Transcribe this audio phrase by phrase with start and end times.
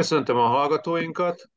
[0.00, 1.50] Köszöntöm a hallgatóinkat.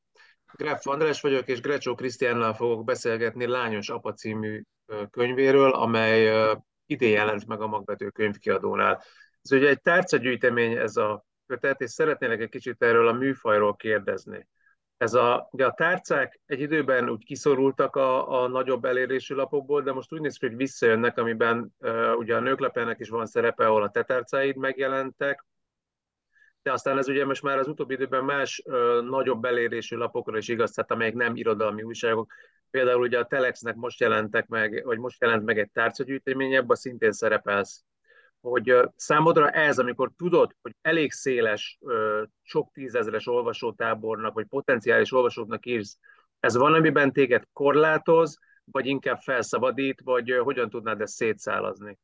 [0.53, 4.61] Greff András vagyok, és Grecsó Krisztiánnal fogok beszélgetni Lányos Apa című
[5.09, 6.49] könyvéről, amely
[6.85, 9.03] idén jelent meg a Magvető könyvkiadónál.
[9.41, 14.47] Ez ugye egy tárcagyűjtemény ez a kötet, és szeretnélek egy kicsit erről a műfajról kérdezni.
[14.97, 19.91] Ez a, ugye a tárcák egy időben úgy kiszorultak a, a nagyobb elérésű lapokból, de
[19.91, 23.83] most úgy néz ki, hogy visszajönnek, amiben uh, ugye a nőklapjának is van szerepe, ahol
[23.83, 25.45] a tetárcáid megjelentek,
[26.63, 30.47] de aztán ez ugye most már az utóbbi időben más ö, nagyobb elérésű lapokra is
[30.47, 32.33] igaz, tehát amelyek nem irodalmi újságok.
[32.69, 37.11] Például ugye a Telexnek most jelentek meg, vagy most jelent meg egy tárcagyűjtemény, ebben szintén
[37.11, 37.83] szerepelsz.
[38.41, 45.11] Hogy ö, számodra ez, amikor tudod, hogy elég széles, ö, sok tízezeres olvasótábornak, vagy potenciális
[45.11, 45.97] olvasóknak írsz,
[46.39, 51.97] ez van, amiben téged korlátoz, vagy inkább felszabadít, vagy ö, hogyan tudnád ezt szétszálazni?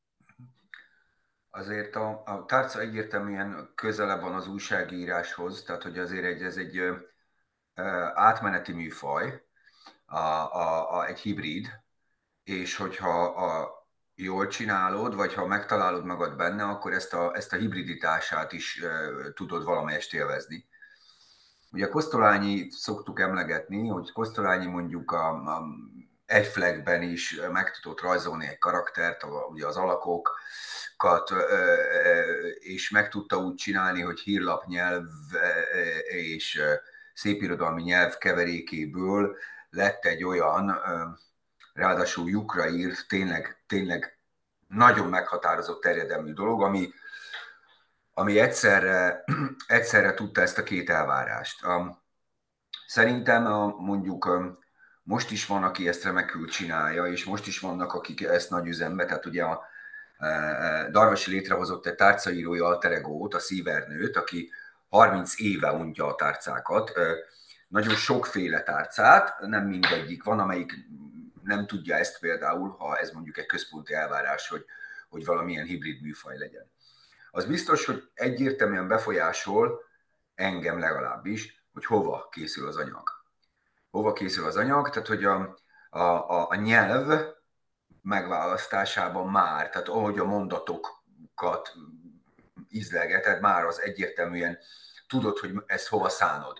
[1.50, 6.78] Azért a, a tárca egyértelműen közele van az újságíráshoz, tehát hogy azért egy, ez egy
[6.78, 6.96] ö,
[8.14, 9.44] átmeneti műfaj,
[10.06, 11.68] a, a, a, egy hibrid,
[12.44, 13.78] és hogyha a,
[14.16, 19.28] jól csinálod, vagy ha megtalálod magad benne, akkor ezt a, ezt a hibriditását is ö,
[19.34, 20.68] tudod valamelyest élvezni.
[21.72, 25.66] Ugye Kosztolányi szoktuk emlegetni, hogy Kosztolányi mondjuk a, a
[26.30, 31.34] egy flagben is meg tudott rajzolni egy karaktert, ugye az alakokat,
[32.60, 35.04] és meg tudta úgy csinálni, hogy hírlapnyelv
[36.04, 36.62] és
[37.14, 39.38] szépirodalmi nyelv keverékéből
[39.70, 40.80] lett egy olyan,
[41.74, 44.18] ráadásul lyukra írt, tényleg, tényleg
[44.68, 46.90] nagyon meghatározott terjedelmű dolog, ami,
[48.14, 49.24] ami egyszerre,
[49.68, 51.66] egyszerre tudta ezt a két elvárást.
[52.88, 54.30] Szerintem a, mondjuk
[55.10, 59.06] most is van, aki ezt remekül csinálja, és most is vannak, akik ezt nagy üzembe,
[59.06, 59.62] tehát ugye a
[60.18, 64.52] e, e, Darvasi létrehozott egy tárcaírói alteregót, a Szívernőt, aki
[64.90, 66.92] 30 éve untja a tárcákat,
[67.68, 70.74] nagyon sokféle tárcát, nem mindegyik van, amelyik
[71.44, 74.66] nem tudja ezt például, ha ez mondjuk egy központi elvárás, hogy,
[75.10, 76.72] hogy valamilyen hibrid műfaj legyen.
[77.32, 79.84] Az biztos, hogy egyértelműen befolyásol
[80.36, 83.19] engem legalábbis, hogy hova készül az anyag
[83.92, 85.58] hova készül az anyag, tehát hogy a,
[85.90, 87.26] a, a, a nyelv
[88.02, 91.74] megválasztásában már, tehát ahogy a mondatokat
[92.70, 94.58] ízlegeted, már az egyértelműen
[95.08, 96.58] tudod, hogy ezt hova szánod.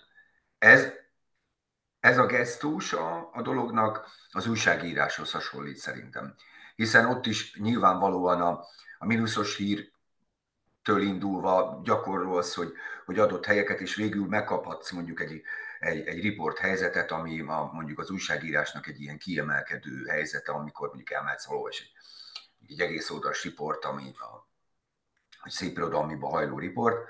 [0.58, 0.92] Ez,
[2.00, 6.36] ez a gesztus a, a dolognak az újságíráshoz hasonlít szerintem.
[6.76, 8.66] Hiszen ott is nyilvánvalóan a,
[8.98, 9.92] a mínuszos hír
[10.84, 12.74] től indulva gyakorolsz, hogy,
[13.06, 15.42] hogy adott helyeket, és végül megkaphatsz mondjuk egy,
[15.80, 21.12] egy, egy riport helyzetet, ami a, mondjuk az újságírásnak egy ilyen kiemelkedő helyzete, amikor mondjuk
[21.12, 21.92] elmehetsz valahol, és egy,
[22.72, 24.48] egy egész oldalas riport, ami a,
[25.44, 27.10] egy szép irodalmiba hajló riport,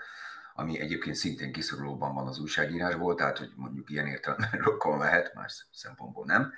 [0.53, 5.68] ami egyébként szintén kiszorulóban van az újságírásból, tehát hogy mondjuk ilyen értelemben rokon lehet, más
[5.72, 6.53] szempontból nem,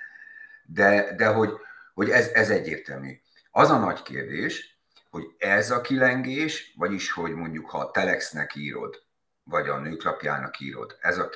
[0.64, 1.50] de, de hogy,
[1.94, 3.20] hogy ez, ez egyértelmű.
[3.50, 4.80] Az a nagy kérdés,
[5.10, 9.02] hogy ez a kilengés, vagyis hogy mondjuk ha a Telexnek írod,
[9.44, 11.30] vagy a nőklapjának írod, ez a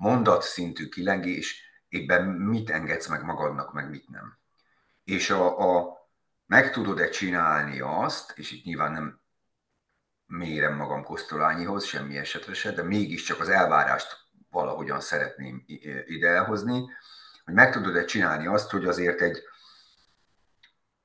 [0.00, 4.38] mondatszintű kilengés, éppen mit engedsz meg magadnak, meg mit nem.
[5.04, 5.98] És a, a
[6.46, 9.20] meg tudod-e csinálni azt, és itt nyilván nem
[10.26, 14.18] mérem magam Kosztolányihoz, semmi esetre se, de mégiscsak az elvárást
[14.50, 15.64] valahogyan szeretném
[16.06, 16.90] ide elhozni,
[17.44, 19.42] hogy meg tudod-e csinálni azt, hogy azért egy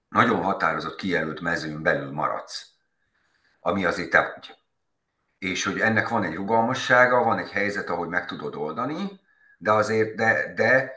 [0.07, 2.67] nagyon határozott kijelölt mezőn belül maradsz,
[3.59, 4.64] ami azért te vagy
[5.45, 9.19] és hogy ennek van egy rugalmassága, van egy helyzet, ahogy meg tudod oldani,
[9.57, 10.93] de azért, de, de,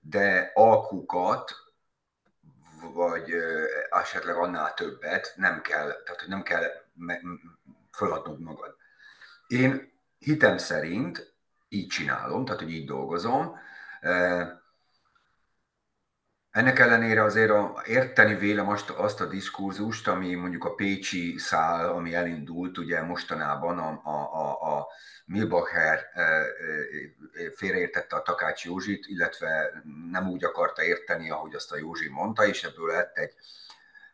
[0.00, 1.52] de alkukat,
[2.92, 3.34] vagy
[3.90, 6.62] esetleg annál többet nem kell, tehát hogy nem kell
[7.92, 8.76] föladnod magad.
[9.46, 11.34] Én hitem szerint
[11.68, 13.58] így csinálom, tehát hogy így dolgozom,
[16.54, 21.88] ennek ellenére azért a, érteni vélem azt, azt a diskurzust, ami mondjuk a Pécsi szál,
[21.88, 24.86] ami elindult ugye mostanában a, a, a, a
[25.24, 26.44] Milbacher e, e,
[27.54, 32.62] félreértette a Takács Józsit, illetve nem úgy akarta érteni, ahogy azt a Józsi mondta, és
[32.64, 33.34] ebből lett egy,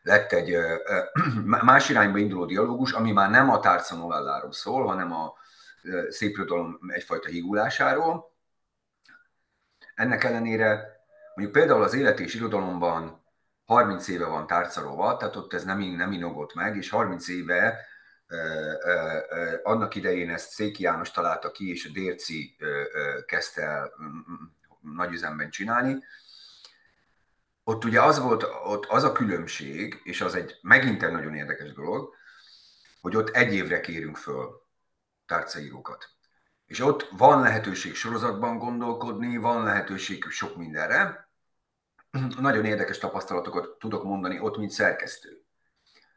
[0.02, 0.56] lett egy
[1.44, 5.34] más irányba induló dialógus, ami már nem a tárca novelláról szól, hanem a
[6.08, 6.38] szép
[6.86, 8.34] egyfajta hígulásáról.
[9.94, 10.99] Ennek ellenére
[11.34, 13.24] Mondjuk például az élet és irodalomban
[13.64, 17.86] 30 éve van tárcarova, tehát ott ez nem, nem inogott meg, és 30 éve
[19.62, 22.56] annak idején ezt Széki János találta ki, és a Dérci
[23.26, 23.92] kezdte el
[24.80, 26.04] nagy üzemben csinálni.
[27.64, 31.72] Ott ugye az volt, ott az a különbség, és az egy megint egy nagyon érdekes
[31.72, 32.14] dolog,
[33.00, 34.62] hogy ott egy évre kérünk föl
[35.26, 36.08] tárcaírókat.
[36.70, 41.28] És ott van lehetőség sorozatban gondolkodni, van lehetőség sok mindenre.
[42.38, 45.42] Nagyon érdekes tapasztalatokat tudok mondani ott, mint szerkesztő.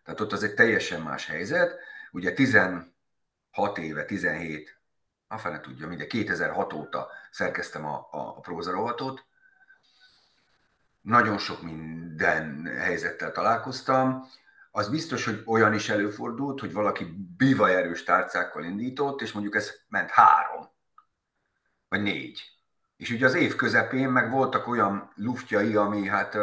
[0.04, 1.80] Tehát ott az egy teljesen más helyzet.
[2.12, 4.80] Ugye 16 éve, 17,
[5.28, 9.26] a fene tudja, minden 2006 óta szerkeztem a, a, a prózarovatot.
[11.02, 14.28] Nagyon sok minden helyzettel találkoztam.
[14.76, 17.04] Az biztos, hogy olyan is előfordult, hogy valaki
[17.38, 20.70] bivaj erős tárcákkal indított, és mondjuk ez ment három,
[21.88, 22.42] vagy négy.
[22.98, 26.38] És ugye az év közepén meg voltak olyan luftjai, ami hát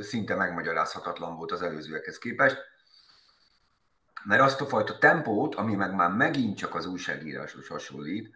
[0.00, 2.58] szinte megmagyarázhatatlan volt az előzőekhez képest,
[4.24, 8.30] mert azt a fajta tempót, ami meg már megint csak az újságíráshoz hasonlít,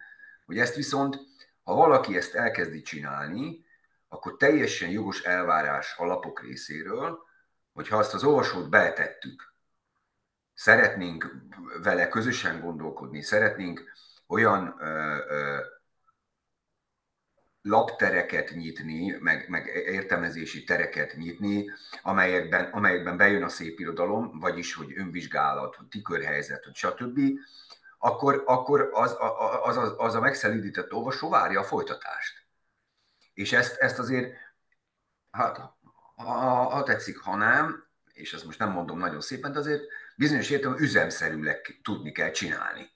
[0.45, 1.19] hogy ezt viszont,
[1.63, 3.65] ha valaki ezt elkezdi csinálni,
[4.07, 7.24] akkor teljesen jogos elvárás a lapok részéről,
[7.75, 9.53] hogy ha azt az olvasót betettük,
[10.53, 11.35] szeretnénk
[11.83, 13.91] vele közösen gondolkodni, szeretnénk
[14.27, 15.59] olyan ö, ö,
[17.61, 21.69] laptereket nyitni, meg, meg értelmezési tereket nyitni,
[22.01, 27.19] amelyekben, amelyekben bejön a szép irodalom, vagyis hogy önvizsgálat, hogy tükörhelyzet, hogy stb.,
[27.97, 29.15] akkor, akkor az,
[29.63, 32.45] az, az, az a megszelídített olvasó várja a folytatást.
[33.33, 34.35] És ezt, ezt azért,
[35.31, 35.73] hát,
[36.15, 39.83] ha, ha tetszik, ha nem, és ezt most nem mondom nagyon szépen, de azért
[40.15, 42.89] bizonyos értelemben üzemszerűleg tudni kell csinálni.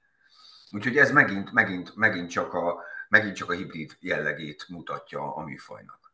[0.71, 6.13] Úgyhogy ez megint, megint, megint csak a, megint csak a hibrid jellegét mutatja a műfajnak.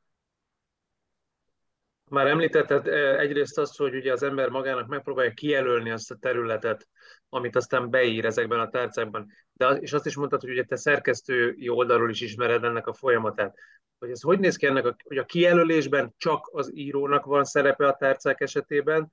[2.09, 6.87] Már említetted eh, egyrészt azt, hogy ugye az ember magának megpróbálja kijelölni azt a területet,
[7.35, 9.31] amit aztán beír ezekben a tárcákban.
[9.53, 13.57] De és azt is mondtad, hogy ugye te szerkesztői oldalról is ismered ennek a folyamatát.
[13.99, 17.87] Hogy ez hogy néz ki ennek, a, hogy a kijelölésben csak az írónak van szerepe
[17.87, 19.11] a tárcák esetében,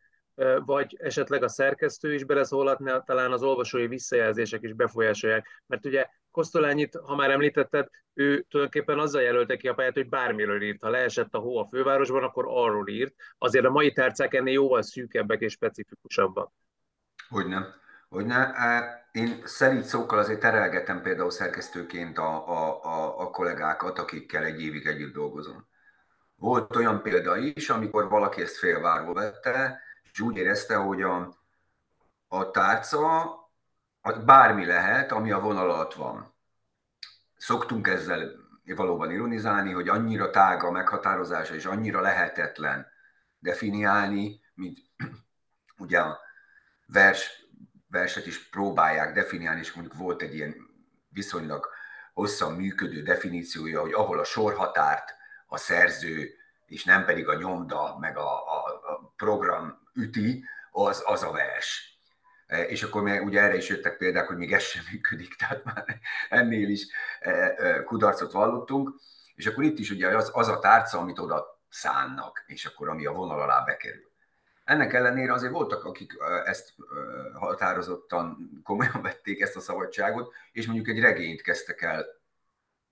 [0.64, 5.62] vagy esetleg a szerkesztő is beleszólhatna, talán az olvasói visszajelzések is befolyásolják.
[5.66, 10.62] Mert ugye Kosztolányit, ha már említetted, ő tulajdonképpen azzal jelölte ki a pályát, hogy bármiről
[10.62, 10.82] írt.
[10.82, 13.14] Ha leesett a hó a fővárosban, akkor arról írt.
[13.38, 16.52] Azért a mai tárcák ennél jóval szűkebbek és specifikusabbak.
[17.28, 17.80] Hogyne.
[18.12, 18.54] Hogyne.
[19.12, 24.86] Én szerint szókkal azért terelgetem például szerkesztőként a, a, a, a kollégákat, akikkel egy évig
[24.86, 25.66] együtt dolgozom.
[26.36, 29.80] Volt olyan példa is, amikor valaki ezt félvárva vette,
[30.12, 31.38] és úgy érezte, hogy a,
[32.28, 33.34] a tárca
[34.24, 36.34] bármi lehet, ami a vonal alatt van.
[37.36, 38.30] Szoktunk ezzel
[38.64, 42.86] valóban ironizálni, hogy annyira tága a meghatározása, és annyira lehetetlen
[43.38, 44.78] definiálni, mint
[45.78, 46.20] ugye a
[46.86, 47.41] vers,
[47.92, 50.54] verset is próbálják definiálni, és mondjuk volt egy ilyen
[51.08, 51.68] viszonylag
[52.12, 55.14] hosszan működő definíciója, hogy ahol a sorhatárt
[55.46, 56.34] a szerző,
[56.66, 61.98] és nem pedig a nyomda, meg a, a, a program üti, az, az a vers.
[62.46, 65.64] E, és akkor még ugye erre is jöttek példák, hogy még ez sem működik, tehát
[65.64, 65.98] már
[66.28, 66.86] ennél is
[67.20, 69.00] e, e, kudarcot vallottunk,
[69.34, 73.06] és akkor itt is ugye az, az a tárca, amit oda szánnak, és akkor ami
[73.06, 74.11] a vonal alá bekerül.
[74.64, 76.12] Ennek ellenére azért voltak, akik
[76.44, 76.74] ezt
[77.34, 82.06] határozottan komolyan vették ezt a szabadságot, és mondjuk egy regényt kezdtek el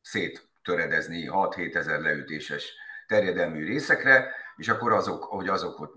[0.03, 2.73] széttöredezni 6-7 ezer leütéses
[3.07, 5.95] terjedelmű részekre, és akkor azok, hogy azok ott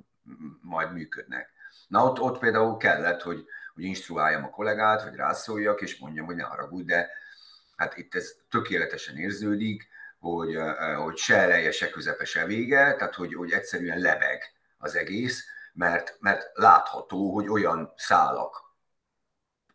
[0.61, 1.49] majd működnek.
[1.87, 6.35] Na ott, ott például kellett, hogy, hogy instruáljam a kollégát, vagy rászóljak, és mondjam, hogy
[6.35, 7.09] ne haragudj, de
[7.75, 9.87] hát itt ez tökéletesen érződik,
[10.19, 10.57] hogy,
[10.97, 14.43] hogy se eleje, se közepe, se vége, tehát hogy, hogy egyszerűen lebeg
[14.77, 18.61] az egész, mert, mert látható, hogy olyan szálak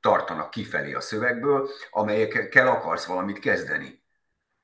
[0.00, 4.02] tartanak kifelé a szövegből, amelyekkel akarsz valamit kezdeni.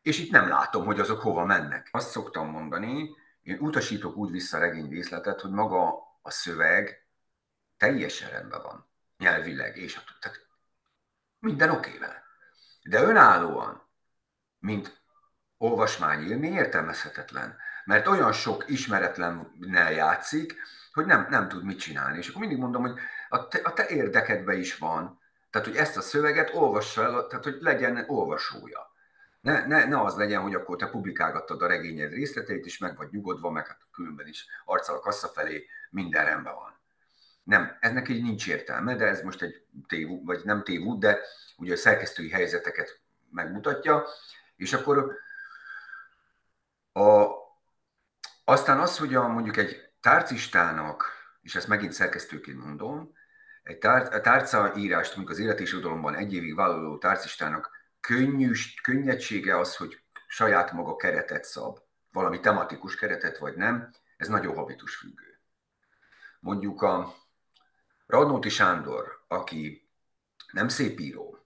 [0.03, 1.88] És itt nem látom, hogy azok hova mennek.
[1.93, 3.11] Azt szoktam mondani,
[3.43, 7.07] én utasítok úgy vissza a regény részletet, hogy maga a szöveg
[7.76, 8.88] teljesen rendben van,
[9.19, 10.47] nyelvileg, és tehát
[11.38, 12.23] minden oké vele.
[12.83, 13.88] De önállóan,
[14.59, 15.03] mint
[15.57, 20.57] olvasmány élmény értelmezhetetlen, mert olyan sok ismeretlennel játszik,
[20.93, 22.19] hogy nem, nem tud mit csinálni.
[22.19, 22.99] És akkor mindig mondom, hogy
[23.29, 27.45] a te, a te érdekedben is van, tehát, hogy ezt a szöveget olvassa el, tehát,
[27.45, 28.93] hogy legyen olvasója.
[29.41, 33.09] Ne, ne, ne az legyen, hogy akkor te publikálgattad a regényed részleteit, és meg vagy
[33.11, 36.81] nyugodva, meg hát különben is arccal a kassa felé minden rendben van.
[37.43, 41.21] Nem, eznek így nincs értelme, de ez most egy tévú, vagy nem tévú, de
[41.57, 43.00] ugye a szerkesztői helyzeteket
[43.31, 44.05] megmutatja,
[44.57, 45.17] és akkor
[46.93, 47.26] a,
[48.45, 53.13] aztán az, hogy a, mondjuk egy tárcistának, és ezt megint szerkesztőként mondom,
[53.63, 55.81] egy tár, tárca írást, mondjuk az élet és
[56.15, 57.71] egy évig vállaló tárcistának
[58.01, 61.79] könnyűs, könnyedsége az, hogy saját maga keretet szab,
[62.13, 65.41] valami tematikus keretet vagy nem, ez nagyon habitus függő.
[66.41, 67.15] Mondjuk a
[68.07, 69.91] Radnóti Sándor, aki
[70.53, 71.39] nem szép író,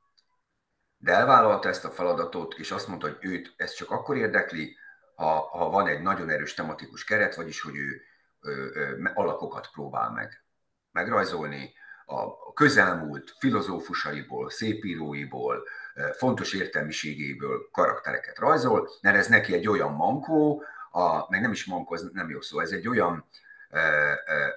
[0.96, 4.76] de elvállalta ezt a feladatot, és azt mondta, hogy őt ez csak akkor érdekli,
[5.18, 8.00] ha, ha van egy nagyon erős tematikus keret, vagyis hogy ő
[8.40, 10.44] ö, ö, alakokat próbál meg
[10.92, 11.72] megrajzolni,
[12.10, 15.64] a közelmúlt filozófusaiból, szépíróiból,
[16.12, 21.94] fontos értelmiségéből karaktereket rajzol, mert ez neki egy olyan mankó, a, meg nem is mankó,
[21.94, 23.28] ez nem jó szó, ez egy olyan
[23.70, 24.54] e, e,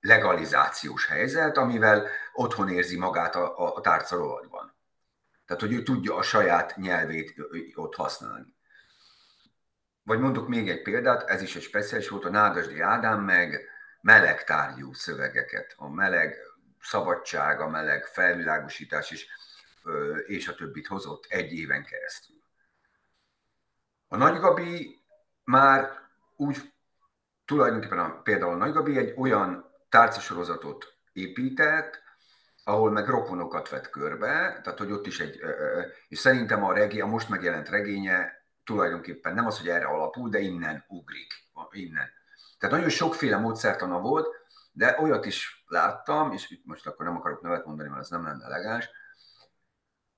[0.00, 4.74] legalizációs helyzet, amivel otthon érzi magát a, a, a tárcarovatban.
[5.46, 7.34] Tehát, hogy ő tudja a saját nyelvét
[7.74, 8.54] ott használni.
[10.02, 14.44] Vagy mondok még egy példát, ez is egy speciális volt, a Nádasdi Ádám meg meleg
[14.44, 16.36] tárgyú szövegeket, a meleg
[16.80, 19.26] szabadság, a meleg felvilágosítás is,
[20.26, 22.36] és a többit hozott egy éven keresztül.
[24.08, 25.02] A Nagygabi
[25.44, 25.90] már
[26.36, 26.72] úgy
[27.44, 32.02] tulajdonképpen a, például a Nagygabi egy olyan tárcasorozatot épített,
[32.64, 35.40] ahol meg rokonokat vett körbe, tehát hogy ott is egy,
[36.08, 40.38] és szerintem a, regé, a most megjelent regénye tulajdonképpen nem az, hogy erre alapul, de
[40.38, 41.32] innen ugrik,
[41.70, 42.10] innen.
[42.58, 44.28] Tehát nagyon sokféle módszertana volt,
[44.72, 48.24] de olyat is láttam, és itt most akkor nem akarok nevet mondani, mert ez nem
[48.24, 48.88] lenne elegáns,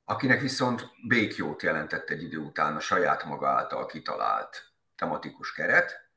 [0.05, 4.63] akinek viszont békjót jelentett egy idő után a saját maga által kitalált
[4.97, 6.11] tematikus keret,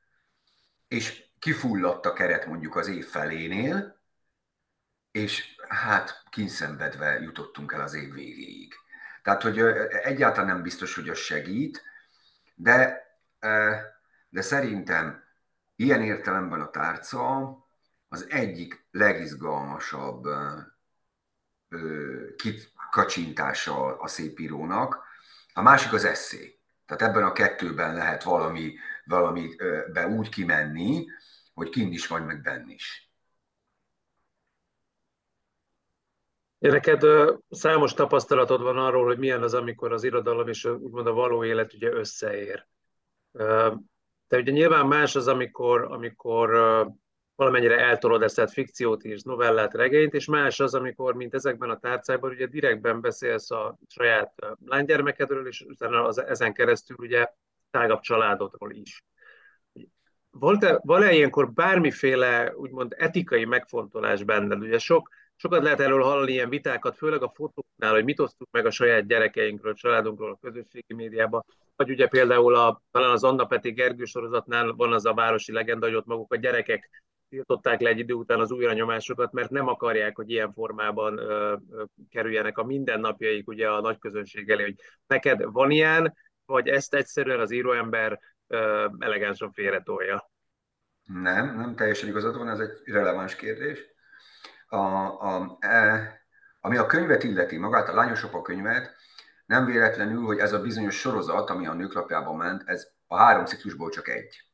[0.88, 4.02] és kifulladt a keret mondjuk az év felénél,
[5.12, 8.74] és hát kínszenvedve jutottunk el az év végéig.
[9.24, 11.84] Tehát, hogy egyáltalán nem biztos, hogy az segít,
[12.58, 13.06] de,
[14.30, 15.24] de szerintem
[15.76, 17.58] ilyen értelemben a tárca
[18.08, 20.28] az egyik legizgalmasabb
[22.36, 25.04] kikacsintása a szépírónak,
[25.54, 26.60] a másik az eszé.
[26.86, 29.56] Tehát ebben a kettőben lehet valami, valami
[29.94, 31.06] be úgy kimenni,
[31.54, 33.07] hogy kint is vagy, meg benn is.
[36.60, 37.02] Neked
[37.50, 41.74] számos tapasztalatod van arról, hogy milyen az, amikor az irodalom és úgymond a való élet
[41.74, 42.68] ugye összeér.
[44.28, 46.50] De ugye nyilván más az, amikor, amikor
[47.36, 51.80] valamennyire eltolod ezt a fikciót és novellát, regényt, és más az, amikor, mint ezekben a
[51.80, 54.34] tárcákban, ugye direktben beszélsz a saját
[54.66, 57.28] lánygyermekedről, és utána az, ezen keresztül ugye
[57.72, 59.04] tágabb családodról is.
[60.30, 64.62] Volt-e, van-e ilyenkor bármiféle, úgymond etikai megfontolás benned?
[64.62, 68.66] Ugye sok, sokat lehet erről hallani ilyen vitákat, főleg a fotóknál, hogy mit osztunk meg
[68.66, 73.72] a saját gyerekeinkről, családunkról a közösségi médiában, vagy ugye például a, talán az Anna Peti
[73.72, 78.00] Gergő sorozatnál van az a városi legenda, hogy ott maguk a gyerekek tiltották le egy
[78.00, 83.48] idő után az újranyomásokat, mert nem akarják, hogy ilyen formában ö, ö, kerüljenek a mindennapjaik
[83.48, 84.76] ugye a nagy közönség elé, hogy
[85.08, 86.14] neked van ilyen,
[86.46, 90.30] vagy ezt egyszerűen az íróember ö, elegánsan félretolja?
[91.04, 93.96] Nem, nem teljesen igazad van, ez egy releváns kérdés.
[94.68, 96.12] A, a, e,
[96.62, 98.96] ami a könyvet illeti, magát a Lányosok könyvet,
[99.46, 103.90] nem véletlenül, hogy ez a bizonyos sorozat, ami a nőklapjában ment, ez a három ciklusból
[103.90, 104.48] csak egy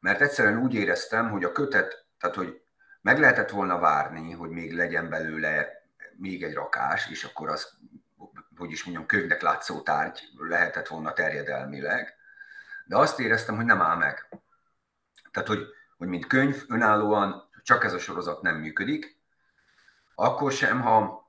[0.00, 2.62] mert egyszerűen úgy éreztem, hogy a kötet, tehát hogy
[3.00, 5.68] meg lehetett volna várni, hogy még legyen belőle
[6.16, 7.78] még egy rakás, és akkor az,
[8.56, 12.14] hogy is mondjam, könyvnek látszó tárgy lehetett volna terjedelmileg,
[12.84, 14.28] de azt éreztem, hogy nem áll meg.
[15.30, 15.66] Tehát, hogy,
[15.96, 19.18] hogy mint könyv önállóan csak ez a sorozat nem működik,
[20.14, 21.28] akkor sem, ha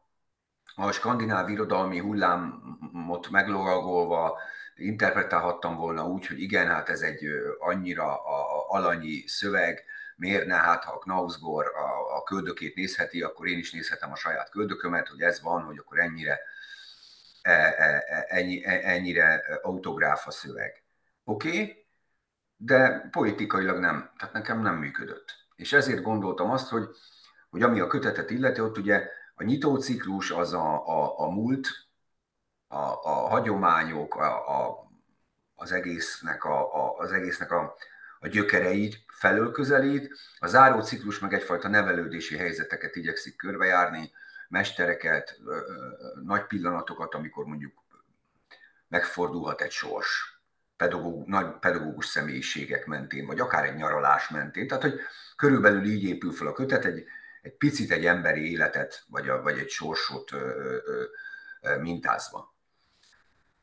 [0.75, 4.39] a skandináv irodalmi hullámot meglovagolva
[4.75, 7.25] interpretálhattam volna úgy, hogy igen, hát ez egy
[7.59, 8.23] annyira
[8.67, 9.83] alanyi szöveg,
[10.15, 14.15] miért ne, hát ha a Knausgor a, a köldökét nézheti, akkor én is nézhetem a
[14.15, 16.39] saját köldökömet, hogy ez van, hogy akkor ennyire,
[17.41, 20.83] e, e, e, ennyi, ennyire autográf a szöveg.
[21.23, 21.85] Oké, okay,
[22.57, 25.40] de politikailag nem, tehát nekem nem működött.
[25.62, 26.89] És ezért gondoltam azt, hogy,
[27.50, 31.68] hogy ami a kötetet illeti, ott ugye a nyitóciklus az a, a, a múlt,
[32.68, 34.91] a, a hagyományok, a, a,
[35.56, 37.75] az egésznek, a, a, az egésznek a,
[38.20, 44.12] a gyökereit felől közelít, a záró ciklus meg egyfajta nevelődési helyzeteket igyekszik körbejárni,
[44.50, 45.39] mestereket,
[46.24, 47.74] nagy pillanatokat, amikor mondjuk
[48.88, 50.40] megfordulhat egy sors,
[50.81, 54.67] pedagóg, nagy pedagógus személyiségek mentén, vagy akár egy nyaralás mentén.
[54.67, 55.00] Tehát, hogy
[55.35, 57.05] körülbelül így épül fel a kötet, egy,
[57.41, 61.03] egy picit egy emberi életet, vagy, a, vagy egy sorsot ö, ö,
[61.61, 62.55] ö, mintázva.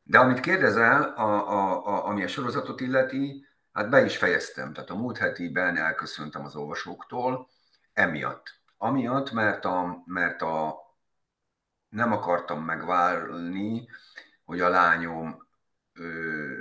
[0.03, 4.73] De amit kérdezel, a, a, a, ami a sorozatot illeti, hát be is fejeztem.
[4.73, 7.49] Tehát a múlt hetiben elköszöntem az olvasóktól,
[7.93, 8.61] emiatt.
[8.77, 10.77] Amiatt, mert a, mert a
[11.89, 13.89] nem akartam megválni,
[14.45, 15.48] hogy a lányom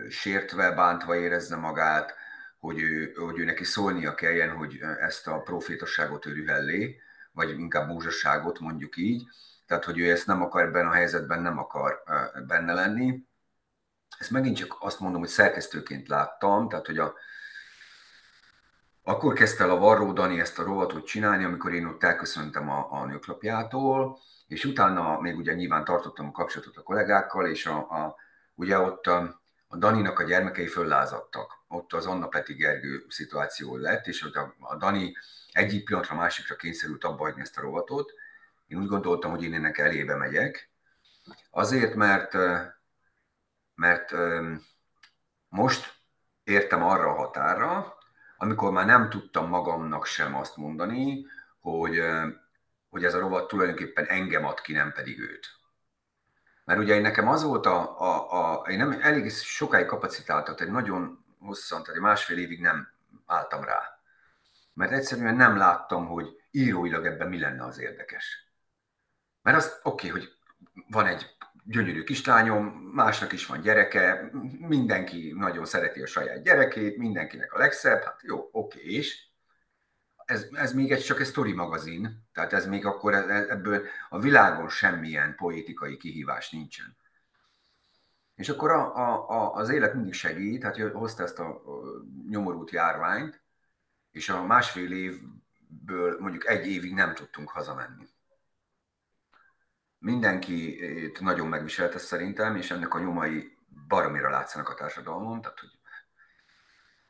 [0.10, 2.16] sértve, bántva érezze magát,
[2.60, 7.02] hogy ő, hogy ő neki szólnia kelljen, hogy ezt a profétosságot ő rühellé,
[7.32, 9.24] vagy inkább búzsasságot mondjuk így,
[9.66, 12.04] tehát hogy ő ezt nem akar ebben a helyzetben, nem akar
[12.48, 13.26] benne lenni.
[14.18, 17.14] Ezt megint csak azt mondom, hogy szerkesztőként láttam, tehát hogy a,
[19.04, 22.88] akkor kezdte el a Varró Dani ezt a rovatot csinálni, amikor én ott elköszöntem a,
[22.92, 28.16] a nőklapjától, és utána még ugye nyilván tartottam a kapcsolatot a kollégákkal, és a, a,
[28.58, 31.52] ugye ott a, a Daninak a gyermekei föllázadtak.
[31.68, 35.16] Ott az Anna Peti Gergő szituáció lett, és a, a Dani
[35.52, 38.14] egyik pillanatra másikra kényszerült abba hagyni ezt a rovatot.
[38.68, 40.72] Én úgy gondoltam, hogy én ennek elébe megyek.
[41.50, 42.34] Azért, mert,
[43.76, 44.14] mert
[45.50, 45.94] most
[46.44, 47.98] értem arra a határa,
[48.38, 51.26] amikor már nem tudtam magamnak sem azt mondani,
[51.60, 52.02] hogy,
[52.90, 55.48] hogy ez a rovat tulajdonképpen engem ad ki, nem pedig őt.
[56.68, 61.26] Mert ugye nekem az volt a, a, a én nem elég sokáig kapacitáltat, egy nagyon
[61.40, 62.88] hosszan, tehát másfél évig nem
[63.26, 64.00] álltam rá.
[64.74, 68.52] Mert egyszerűen nem láttam, hogy íróilag ebben mi lenne az érdekes.
[69.42, 70.32] Mert az oké, okay, hogy
[70.90, 77.54] van egy gyönyörű kislányom, másnak is van gyereke, mindenki nagyon szereti a saját gyerekét, mindenkinek
[77.54, 79.27] a legszebb, hát jó, oké, okay, és
[80.28, 83.86] ez, ez még egy csak egy story magazin, tehát ez még akkor e, e, ebből
[84.10, 86.98] a világon semmilyen poétikai kihívás nincsen.
[88.36, 91.62] És akkor a, a, a, az élet mindig segít, hát hozta ezt a
[92.30, 93.42] nyomorult járványt,
[94.12, 98.08] és a másfél évből mondjuk egy évig nem tudtunk hazamenni.
[99.98, 100.80] Mindenki
[101.20, 103.58] nagyon megviselte szerintem, és ennek a nyomai
[103.88, 105.77] baromira látszanak a társadalmon, tehát hogy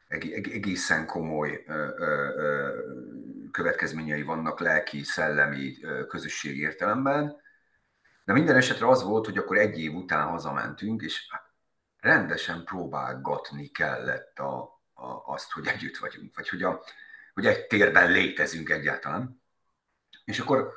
[0.07, 1.63] egészen komoly
[3.51, 7.35] következményei vannak lelki, szellemi, közösségi értelemben.
[8.25, 11.29] De minden esetre az volt, hogy akkor egy év után hazamentünk, és
[11.99, 16.83] rendesen próbálgatni kellett a, a, azt, hogy együtt vagyunk, vagy hogy, a,
[17.33, 19.41] hogy egy térben létezünk egyáltalán.
[20.25, 20.73] És akkor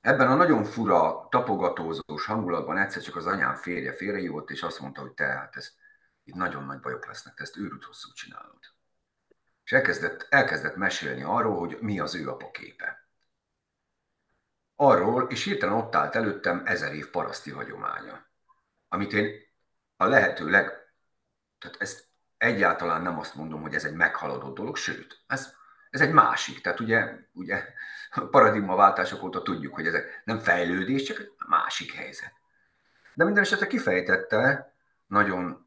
[0.00, 5.00] ebben a nagyon fura, tapogatózós hangulatban egyszer csak az anyám férje félrehívott, és azt mondta,
[5.00, 5.72] hogy te, hát ezt
[6.24, 8.58] itt nagyon nagy bajok lesznek, te ezt őrült hosszú csinálod.
[9.64, 13.08] És elkezdett, elkezdett mesélni arról, hogy mi az ő apaképe.
[14.76, 18.26] Arról, és hirtelen ott állt előttem ezer év paraszti hagyománya,
[18.88, 19.32] amit én
[19.96, 20.72] a lehető leg...
[21.58, 22.04] Tehát ezt
[22.36, 25.54] egyáltalán nem azt mondom, hogy ez egy meghaladott dolog, sőt, ez,
[25.90, 26.60] ez egy másik.
[26.60, 27.64] Tehát ugye, ugye
[28.30, 32.32] paradigmaváltások óta tudjuk, hogy ezek nem fejlődés, csak egy másik helyzet.
[33.14, 34.74] De minden esetre kifejtette
[35.06, 35.63] nagyon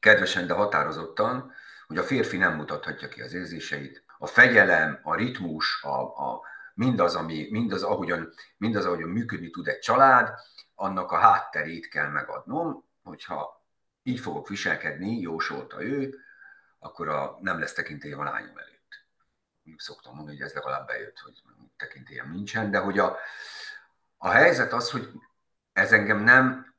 [0.00, 1.52] kedvesen, de határozottan,
[1.86, 4.04] hogy a férfi nem mutathatja ki az érzéseit.
[4.18, 6.42] A fegyelem, a ritmus, a, a,
[6.74, 10.34] mindaz, ami, mindaz, ahogyan, mindaz, ahogyan működni tud egy család,
[10.74, 13.64] annak a hátterét kell megadnom, hogyha
[14.02, 16.18] így fogok viselkedni, jósolta ő,
[16.78, 19.04] akkor a, nem lesz tekintélye a lányom előtt.
[19.76, 21.42] Szoktam mondani, hogy ez legalább bejött, hogy
[21.76, 23.16] tekintélyem nincsen, de hogy a,
[24.16, 25.10] a helyzet az, hogy
[25.72, 26.73] ez engem nem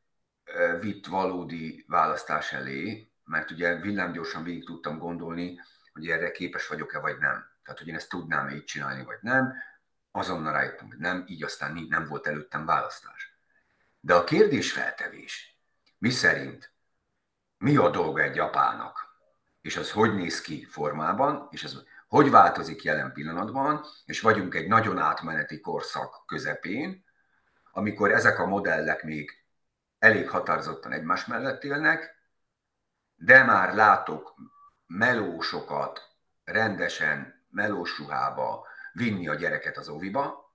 [0.80, 5.60] vitt valódi választás elé, mert ugye villámgyorsan végig tudtam gondolni,
[5.94, 7.46] hogy erre képes vagyok-e vagy nem.
[7.64, 9.54] Tehát, hogy én ezt tudnám így csinálni, vagy nem.
[10.12, 13.38] Azonnal rájöttem, hogy nem, így aztán nem volt előttem választás.
[14.00, 15.60] De a kérdés feltevés,
[15.98, 16.74] mi szerint,
[17.58, 19.18] mi a dolga egy apának,
[19.62, 24.68] és az hogy néz ki formában, és az hogy változik jelen pillanatban, és vagyunk egy
[24.68, 27.06] nagyon átmeneti korszak közepén,
[27.72, 29.45] amikor ezek a modellek még
[30.06, 32.16] elég határozottan egymás mellett élnek,
[33.16, 34.34] de már látok
[34.88, 36.02] melósokat
[36.44, 40.54] rendesen melós ruhába vinni a gyereket az óviba.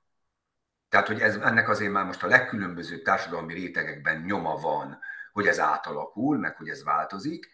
[0.88, 4.98] Tehát, hogy ez, ennek azért már most a legkülönbözőbb társadalmi rétegekben nyoma van,
[5.32, 7.50] hogy ez átalakul, meg hogy ez változik.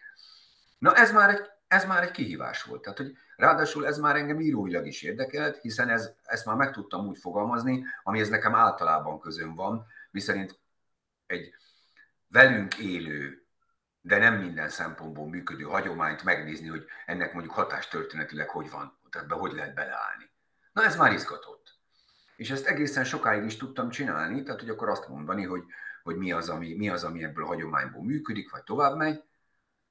[0.77, 2.81] Na ez már egy, ez már egy kihívás volt.
[2.81, 7.07] Tehát, hogy ráadásul ez már engem íróilag is érdekelt, hiszen ez, ezt már meg tudtam
[7.07, 10.59] úgy fogalmazni, ami ez nekem általában közön van, miszerint
[11.25, 11.55] egy
[12.27, 13.47] velünk élő,
[14.01, 19.35] de nem minden szempontból működő hagyományt megnézni, hogy ennek mondjuk hatástörténetileg hogy van, tehát be
[19.35, 20.29] hogy lehet beleállni.
[20.73, 21.75] Na ez már izgatott.
[22.35, 25.63] És ezt egészen sokáig is tudtam csinálni, tehát hogy akkor azt mondani, hogy,
[26.03, 29.23] hogy mi, az, ami, mi az, ami ebből a hagyományból működik, vagy tovább megy.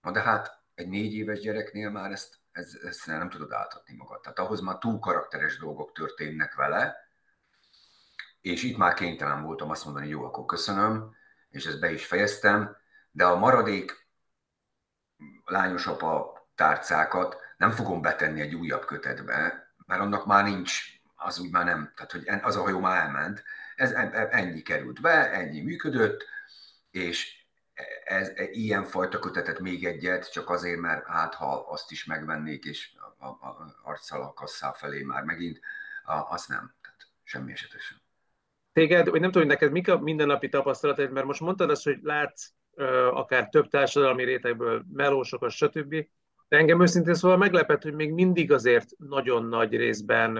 [0.00, 4.20] Na de hát egy négy éves gyereknél már ezt, ezt, ezt nem tudod átadni magad.
[4.20, 6.96] Tehát ahhoz már túl karakteres dolgok történnek vele,
[8.40, 11.14] és itt már kénytelen voltam azt mondani, jó, akkor köszönöm,
[11.50, 12.76] és ezt be is fejeztem,
[13.10, 14.08] de a maradék
[15.44, 20.82] lányos apa tárcákat nem fogom betenni egy újabb kötetbe, mert annak már nincs,
[21.14, 23.42] az úgy már nem, tehát hogy az a hajó már elment,
[23.76, 26.24] ez e, e, ennyi került be, ennyi működött,
[26.90, 27.46] és
[28.04, 32.64] ez, e, ilyen fajta kötetet még egyet, csak azért, mert hát ha azt is megvennék,
[32.64, 35.60] és a, a, a arccal a kasszá felé már megint,
[36.04, 38.05] a, azt nem, tehát semmi esetesen.
[38.76, 41.98] Téged, vagy nem tudom, hogy neked mik a mindennapi tapasztalataid, mert most mondtad azt, hogy
[42.02, 42.52] látsz
[43.10, 45.90] akár több társadalmi rétegből melósokat, stb.
[46.48, 50.36] De engem őszintén szóval meglepett, hogy még mindig azért nagyon nagy részben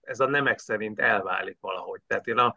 [0.00, 2.00] ez a nemek szerint elválik valahogy.
[2.06, 2.54] Tehát én a,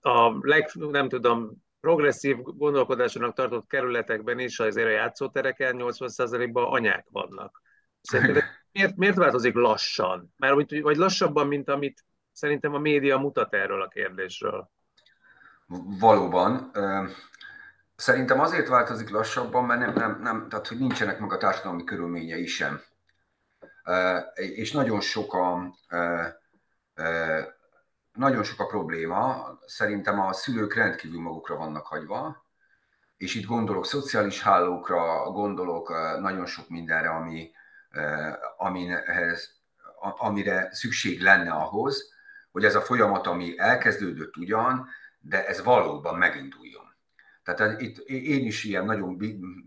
[0.00, 7.62] a leg, nem tudom, progresszív gondolkodásának tartott kerületekben is azért a játszótereken 80%-ban anyák vannak.
[8.00, 10.34] Szerintem miért, miért változik lassan?
[10.36, 14.70] Mert vagy lassabban, mint amit szerintem a média mutat erről a kérdésről.
[15.98, 16.70] Valóban.
[17.96, 22.46] Szerintem azért változik lassabban, mert nem, nem, nem tehát hogy nincsenek meg a társadalmi körülményei
[22.46, 22.80] sem.
[24.34, 25.74] És nagyon sok a,
[28.12, 29.48] nagyon sok a probléma.
[29.66, 32.44] Szerintem a szülők rendkívül magukra vannak hagyva,
[33.16, 35.88] és itt gondolok szociális hálókra, gondolok
[36.20, 37.50] nagyon sok mindenre, ami,
[38.56, 39.62] amihez,
[40.00, 42.13] amire szükség lenne ahhoz,
[42.54, 44.88] hogy ez a folyamat, ami elkezdődött ugyan,
[45.20, 46.94] de ez valóban meginduljon.
[47.42, 49.18] Tehát itt én is ilyen nagyon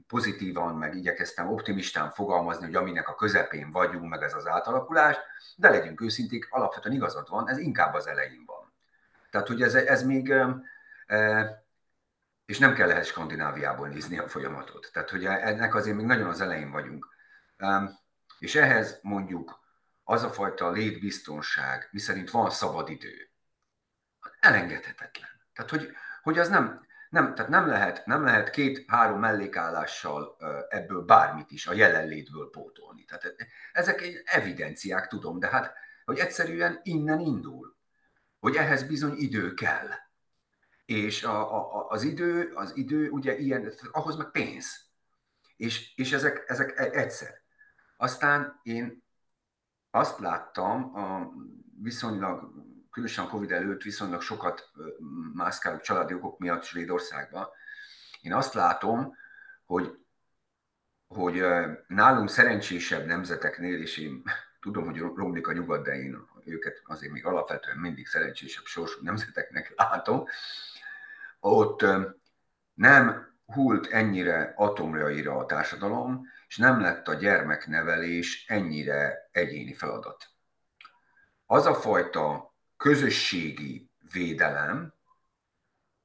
[0.07, 5.17] pozitívan, meg igyekeztem optimistán fogalmazni, hogy aminek a közepén vagyunk, meg ez az átalakulás,
[5.55, 8.73] de legyünk őszinték, alapvetően igazad van, ez inkább az elején van.
[9.29, 10.33] Tehát, hogy ez, ez még,
[12.45, 14.89] és nem kell ehhez Skandináviából nézni a folyamatot.
[14.93, 17.07] Tehát, hogy ennek azért még nagyon az elején vagyunk.
[18.39, 19.65] És ehhez mondjuk
[20.09, 23.29] az a fajta létbiztonság, miszerint van szabad idő,
[24.39, 25.29] elengedhetetlen.
[25.53, 25.91] Tehát, hogy,
[26.21, 30.37] hogy az nem, nem, tehát nem lehet, nem lehet két-három mellékállással
[30.69, 33.05] ebből bármit is a jelenlétből pótolni.
[33.05, 33.35] Tehát
[33.71, 35.73] ezek evidenciák, tudom, de hát,
[36.05, 37.77] hogy egyszerűen innen indul,
[38.39, 39.89] hogy ehhez bizony idő kell.
[40.85, 44.85] És a, a, az idő, az idő ugye ilyen, ahhoz meg pénz.
[45.55, 47.41] És, és ezek, ezek e, egyszer.
[47.97, 49.05] Aztán én
[49.91, 51.31] azt láttam, a
[51.81, 52.51] viszonylag
[52.97, 54.71] különösen a Covid előtt viszonylag sokat
[55.33, 57.47] mászkálok családi okok miatt Svédországban.
[58.21, 59.15] Én azt látom,
[59.65, 59.97] hogy,
[61.07, 61.43] hogy
[61.87, 64.23] nálunk szerencsésebb nemzeteknél, és én
[64.61, 69.73] tudom, hogy romlik a nyugat, de én őket azért még alapvetően mindig szerencsésebb sorsú nemzeteknek
[69.77, 70.25] látom,
[71.39, 71.85] ott
[72.73, 80.27] nem hult ennyire atomjaira a társadalom, és nem lett a gyermeknevelés ennyire egyéni feladat.
[81.45, 84.93] Az a fajta közösségi védelem,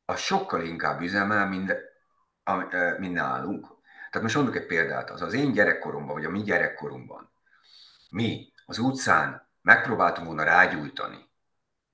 [0.05, 1.77] az sokkal inkább üzemel, mint,
[2.99, 3.67] mint nálunk.
[4.11, 7.33] Tehát most mondok egy példát, az az én gyerekkoromban, vagy a mi gyerekkorunkban,
[8.11, 11.31] mi az utcán megpróbáltunk volna rágyújtani,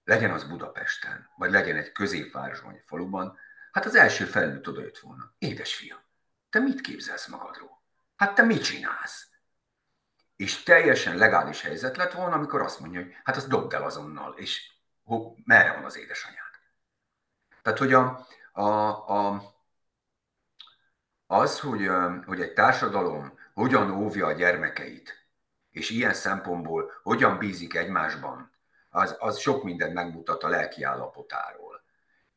[0.05, 3.39] legyen az Budapesten, vagy legyen egy középvárosban, vagy faluban,
[3.73, 5.35] hát az első felnőtt oda jött volna.
[5.39, 5.99] Édes fiam,
[6.51, 7.78] te mit képzelsz magadról?
[8.19, 9.29] Hát te mit csinálsz?
[10.39, 14.33] és teljesen legális helyzet lett volna, amikor azt mondja, hogy hát azt dobd el azonnal,
[14.37, 14.73] és
[15.05, 16.51] ho, merre van az édesanyád.
[17.63, 18.63] Tehát, hogy a, a,
[19.09, 19.43] a,
[21.27, 21.91] az, hogy,
[22.27, 25.29] hogy egy társadalom hogyan óvja a gyermekeit,
[25.71, 28.53] és ilyen szempontból hogyan bízik egymásban,
[28.91, 31.78] az, az sok mindent megmutat a lelki állapotáról.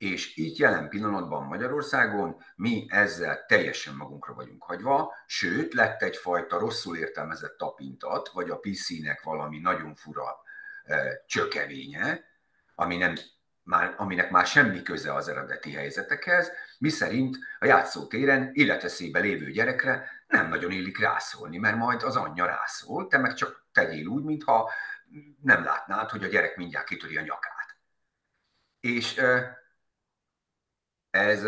[0.01, 6.97] És így jelen pillanatban Magyarországon mi ezzel teljesen magunkra vagyunk hagyva, sőt, lett egyfajta rosszul
[6.97, 10.41] értelmezett tapintat, vagy a PC-nek valami nagyon fura
[10.83, 12.23] e, csökevénye,
[12.75, 13.15] ami nem,
[13.63, 20.49] már, aminek már semmi köze az eredeti helyzetekhez, miszerint a játszótéren életeszébe lévő gyerekre nem
[20.49, 24.71] nagyon illik rászólni, mert majd az anyja rászól, te meg csak tegyél úgy, mintha
[25.41, 27.77] nem látnád, hogy a gyerek mindjárt kitöri a nyakát.
[28.79, 29.59] És e,
[31.11, 31.47] ez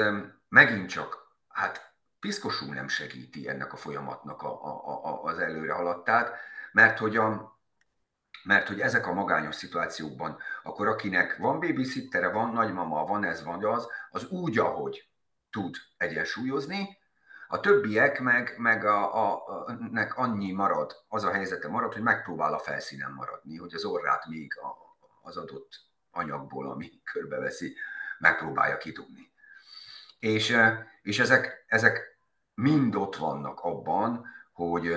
[0.49, 6.37] megint csak, hát piszkosul nem segíti ennek a folyamatnak a, a, a, az előre haladtát,
[6.71, 7.59] mert hogy, a,
[8.43, 13.65] mert hogy ezek a magányos szituációkban, akkor akinek van babysittere, van nagymama, van ez, van
[13.65, 15.09] az, az úgy, ahogy
[15.49, 17.01] tud egyensúlyozni,
[17.47, 22.01] a többiek meg, meg a, a, a, nek annyi marad, az a helyzete marad, hogy
[22.01, 25.69] megpróbál a felszínen maradni, hogy az orrát még a, az adott
[26.11, 27.75] anyagból, ami körbeveszi,
[28.19, 29.32] megpróbálja kidugni.
[30.23, 30.57] És,
[31.01, 32.17] és ezek, ezek
[32.53, 34.95] mind ott vannak abban, hogy,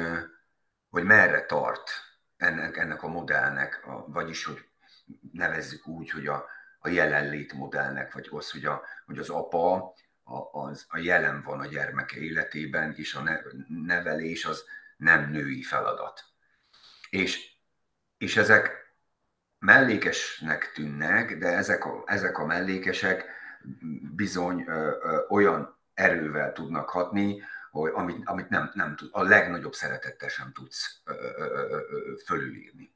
[0.89, 1.91] hogy merre tart
[2.37, 4.69] ennek, ennek a modellnek, a, vagyis, hogy
[5.33, 6.47] nevezzük úgy, hogy a,
[6.79, 11.61] a jelenlét modellnek, vagy az, hogy, a, hogy az apa a, az, a jelen van
[11.61, 13.23] a gyermeke életében, és a
[13.69, 14.65] nevelés az
[14.97, 16.25] nem női feladat.
[17.11, 17.57] És,
[18.19, 18.71] és ezek
[19.59, 23.36] mellékesnek tűnnek, de ezek a, ezek a mellékesek
[24.15, 29.73] bizony ö, ö, olyan erővel tudnak hatni, hogy amit, amit nem, nem tud, a legnagyobb
[29.73, 32.95] szeretettel sem tudsz ö, ö, ö, fölülírni.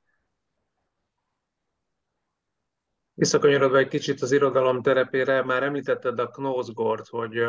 [3.15, 7.45] Visszakanyarodva egy kicsit az irodalom terepére, már említetted a Knosgort, hogy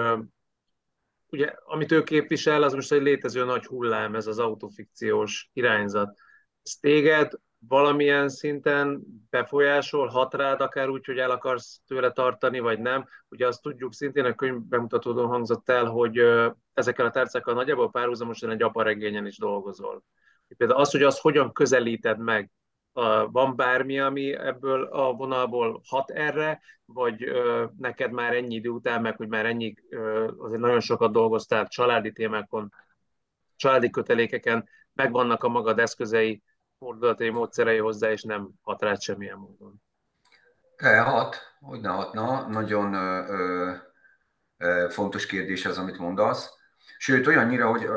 [1.32, 6.18] ugye, amit ő képvisel, az most egy létező nagy hullám, ez az autofikciós irányzat.
[6.64, 7.32] Ez téged
[7.68, 13.08] valamilyen szinten befolyásol, hat rád, akár úgy, hogy el akarsz tőle tartani, vagy nem.
[13.30, 16.22] Ugye azt tudjuk szintén, a könyv bemutatódón hangzott el, hogy
[16.74, 20.04] ezekkel a tárcákkal nagyjából párhuzamosan egy aparegényen is dolgozol.
[20.58, 22.52] Például az, hogy azt hogyan közelíted meg,
[23.32, 27.32] van bármi, ami ebből a vonalból hat erre, vagy
[27.78, 29.74] neked már ennyi idő után, meg hogy már ennyi,
[30.38, 32.74] azért nagyon sokat dolgoztál családi témákon,
[33.56, 36.44] családi kötelékeken, megvannak a magad eszközei,
[36.82, 39.82] fordulatai módszerei hozzá, és nem hat rád semmilyen módon.
[40.78, 42.48] De hat, hogy ne hatna.
[42.48, 43.76] Nagyon ö,
[44.58, 46.50] ö, fontos kérdés az, amit mondasz.
[46.98, 47.90] Sőt, olyannyira, hogy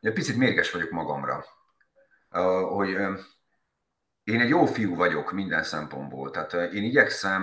[0.00, 1.44] egy picit mérges vagyok magamra.
[2.30, 3.14] Ö, hogy ö,
[4.24, 7.42] én egy jó fiú vagyok minden szempontból, tehát én igyekszem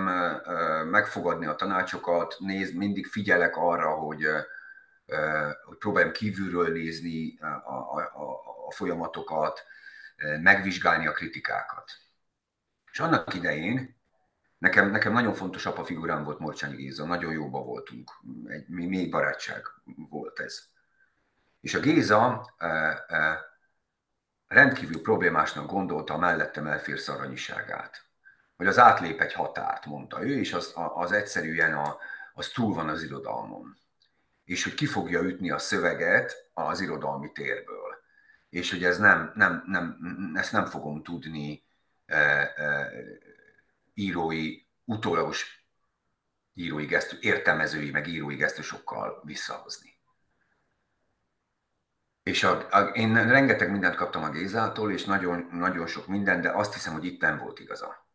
[0.90, 4.26] megfogadni a tanácsokat, néz, mindig figyelek arra, hogy,
[5.64, 9.64] hogy próbáljam kívülről nézni a, a, a, a folyamatokat,
[10.40, 11.90] megvizsgálni a kritikákat.
[12.92, 13.96] És annak idején
[14.58, 18.10] nekem, nekem nagyon fontos apa figurám volt Morcsányi Géza, nagyon jóba voltunk,
[18.46, 19.66] egy mély barátság
[20.08, 20.62] volt ez.
[21.60, 22.54] És a Géza
[24.46, 28.04] rendkívül problémásnak gondolta a mellettem elférsz aranyiságát.
[28.56, 31.96] Hogy az átlép egy határt, mondta ő, és az, az egyszerűen a,
[32.34, 33.76] az túl van az irodalmon.
[34.44, 37.93] És hogy ki fogja ütni a szöveget az irodalmi térből.
[38.54, 39.98] És hogy ez nem, nem, nem,
[40.34, 41.64] ezt nem fogom tudni
[42.06, 42.90] e, e,
[43.94, 45.66] írói, utólagos
[46.54, 49.98] írói gesztus, értelmezői, meg írói gesztusokkal visszahozni.
[52.22, 56.50] És a, a, én rengeteg mindent kaptam a Gézától, és nagyon, nagyon sok minden, de
[56.50, 58.06] azt hiszem, hogy itt nem volt igaza.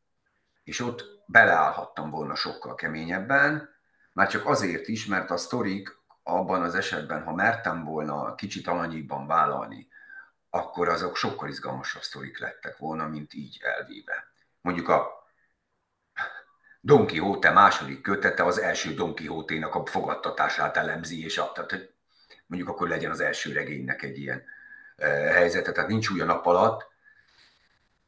[0.63, 3.69] És ott beleállhattam volna sokkal keményebben,
[4.13, 9.27] már csak azért is, mert a sztorik abban az esetben, ha mertem volna kicsit alanyibban
[9.27, 9.87] vállalni,
[10.49, 14.31] akkor azok sokkal izgalmasabb sztorik lettek volna, mint így elvéve.
[14.61, 15.19] Mondjuk a
[16.81, 21.93] Don Quixote második kötete az első Don Quixote-nak a fogadtatását elemzi, és a, tehát, hogy
[22.45, 24.43] mondjuk akkor legyen az első regénynek egy ilyen
[25.31, 26.87] helyzete, tehát nincs új a nap alatt.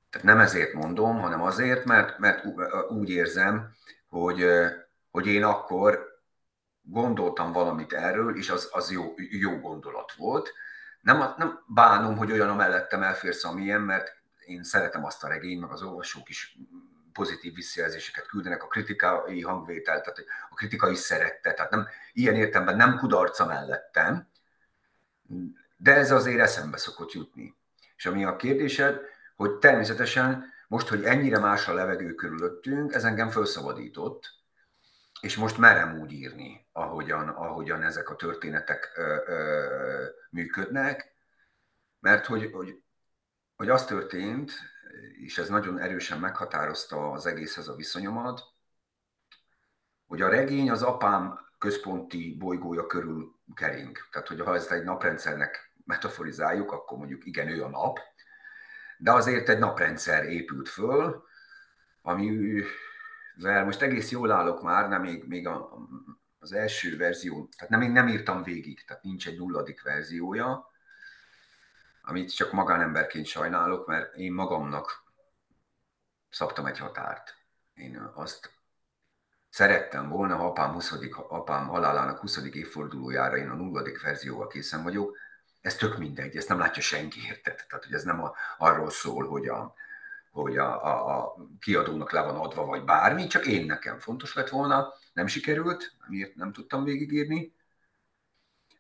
[0.10, 2.46] Tehát nem ezért mondom, hanem azért, mert, mert
[2.90, 3.76] úgy érzem,
[4.10, 4.46] hogy,
[5.12, 6.20] hogy én akkor
[6.82, 10.54] gondoltam valamit erről, és az, az jó, jó gondolat volt.
[11.02, 15.62] Nem, nem bánom, hogy olyan a mellettem elférsz, amilyen, mert én szeretem azt a regényt,
[15.62, 16.58] meg az olvasók is
[17.14, 22.76] pozitív visszajelzéseket küldenek, a kritikai hangvétel, tehát a kritika is szerette, tehát nem, ilyen értemben
[22.76, 24.28] nem kudarca mellettem,
[25.78, 27.56] de ez azért eszembe szokott jutni.
[27.96, 29.00] És ami a kérdésed,
[29.36, 34.34] hogy természetesen most, hogy ennyire más a levegő körülöttünk, ez engem felszabadított,
[35.22, 41.16] és most merem úgy írni, ahogyan, ahogyan ezek a történetek ö, ö, működnek,
[42.00, 42.84] mert hogy, hogy,
[43.56, 44.52] hogy az történt,
[45.22, 48.42] és ez nagyon erősen meghatározta az egészhez a viszonyomat,
[50.08, 53.98] hogy a regény az apám központi bolygója körül kering.
[54.12, 58.00] Tehát, hogy ha ezt egy naprendszernek metaforizáljuk, akkor mondjuk igen, ő a nap,
[58.98, 61.24] de azért egy naprendszer épült föl,
[62.02, 65.78] amivel most egész jól állok már, de még, még a,
[66.42, 70.72] az első verzió, tehát nem, nem írtam végig, tehát nincs egy nulladik verziója,
[72.02, 75.04] amit csak magánemberként sajnálok, mert én magamnak
[76.30, 77.36] szabtam egy határt.
[77.74, 78.60] Én azt
[79.54, 80.94] Szerettem volna, ha apám, 20.
[81.28, 82.38] apám halálának 20.
[82.52, 85.18] évfordulójára én a nulladik verzióval készen vagyok.
[85.62, 87.66] Ez tök mindegy, ezt nem látja senki, érted?
[87.68, 89.74] Tehát, hogy ez nem a, arról szól, hogy a,
[90.32, 94.50] hogy a, a, a kiadónak le van adva, vagy bármi, csak én nekem fontos lett
[94.50, 97.56] volna, nem sikerült, miért nem tudtam végigírni,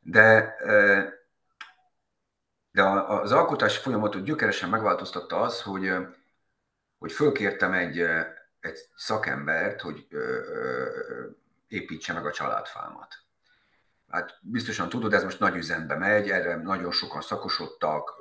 [0.01, 0.55] de,
[2.71, 5.91] de az alkotás folyamatot gyökeresen megváltoztatta az, hogy,
[6.97, 7.99] hogy fölkértem egy,
[8.59, 10.07] egy szakembert, hogy
[11.67, 13.15] építse meg a családfámat.
[14.09, 18.13] Hát biztosan tudod, ez most nagy üzembe megy, erre nagyon sokan szakosodtak,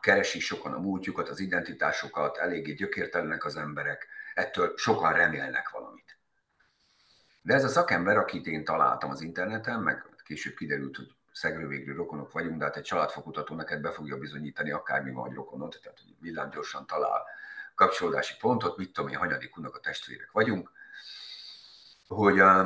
[0.00, 6.18] keresi sokan a múltjukat, az identitásokat, eléggé gyökértelenek az emberek, ettől sokan remélnek valamit.
[7.42, 12.32] De ez a szakember, akit én találtam az interneten, meg később kiderült, hogy szegről rokonok
[12.32, 16.14] vagyunk, de hát egy családfakutató neked be fogja bizonyítani akármi van, hogy rokonod, tehát hogy
[16.20, 17.24] villámgyorsan talál
[17.74, 20.70] kapcsolódási pontot, mit tudom én, hanyadik unok a testvérek vagyunk,
[22.08, 22.58] hogy a,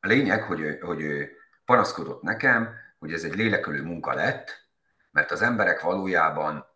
[0.00, 1.28] a lényeg, hogy, hogy
[1.64, 4.68] panaszkodott nekem, hogy ez egy lélekölő munka lett,
[5.10, 6.66] mert az emberek valójában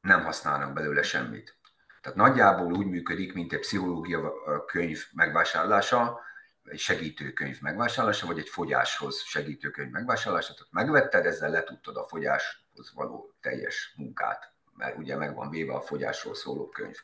[0.00, 1.56] nem használnak belőle semmit.
[2.00, 4.32] Tehát nagyjából úgy működik, mint egy pszichológia
[4.66, 6.20] könyv megvásárlása,
[6.64, 10.54] egy segítőkönyv megvásárlása, vagy egy fogyáshoz segítőkönyv megvásárlása.
[10.54, 15.80] Tehát megvetted, ezzel letudtad a fogyáshoz való teljes munkát, mert ugye meg van véve a
[15.80, 16.96] fogyásról szóló könyv.